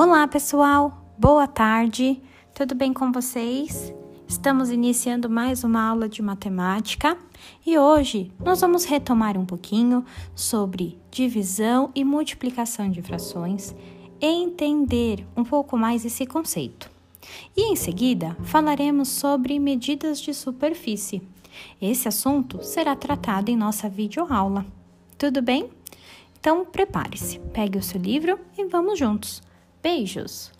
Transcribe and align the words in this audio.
Olá, 0.00 0.28
pessoal! 0.28 1.12
Boa 1.18 1.48
tarde! 1.48 2.22
Tudo 2.54 2.72
bem 2.72 2.92
com 2.92 3.10
vocês? 3.10 3.92
Estamos 4.28 4.70
iniciando 4.70 5.28
mais 5.28 5.64
uma 5.64 5.82
aula 5.82 6.08
de 6.08 6.22
matemática 6.22 7.18
e 7.66 7.76
hoje 7.76 8.30
nós 8.38 8.60
vamos 8.60 8.84
retomar 8.84 9.36
um 9.36 9.44
pouquinho 9.44 10.04
sobre 10.36 10.96
divisão 11.10 11.90
e 11.96 12.04
multiplicação 12.04 12.88
de 12.88 13.02
frações 13.02 13.74
e 14.20 14.26
entender 14.26 15.26
um 15.36 15.42
pouco 15.42 15.76
mais 15.76 16.04
esse 16.04 16.24
conceito. 16.24 16.88
E 17.56 17.72
em 17.72 17.74
seguida 17.74 18.36
falaremos 18.44 19.08
sobre 19.08 19.58
medidas 19.58 20.20
de 20.20 20.32
superfície. 20.32 21.20
Esse 21.82 22.06
assunto 22.06 22.62
será 22.62 22.94
tratado 22.94 23.50
em 23.50 23.56
nossa 23.56 23.88
videoaula. 23.88 24.64
Tudo 25.18 25.42
bem? 25.42 25.68
Então 26.38 26.64
prepare-se, 26.64 27.40
pegue 27.52 27.76
o 27.76 27.82
seu 27.82 28.00
livro 28.00 28.38
e 28.56 28.64
vamos 28.66 28.96
juntos. 28.96 29.47
Beijos! 29.88 30.50